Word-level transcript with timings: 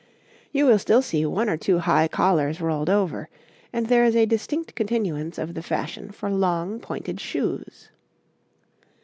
You 0.51 0.65
will 0.65 0.79
still 0.79 1.03
see 1.03 1.27
one 1.27 1.47
or 1.47 1.57
two 1.57 1.77
high 1.77 2.07
collars 2.07 2.59
rolled 2.59 2.89
over, 2.89 3.29
and 3.71 3.85
there 3.85 4.03
is 4.03 4.15
a 4.15 4.25
distinct 4.25 4.73
continuance 4.73 5.37
of 5.37 5.53
the 5.53 5.61
fashion 5.61 6.09
for 6.11 6.31
long 6.31 6.79
pointed 6.79 7.19
shoes. 7.19 7.89